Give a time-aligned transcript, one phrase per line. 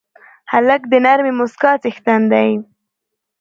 [0.51, 2.49] هلک د نرمې موسکا څښتن دی.